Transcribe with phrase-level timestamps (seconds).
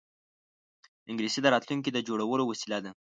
[1.09, 2.91] انګلیسي د راتلونکې د جوړولو وسیله ده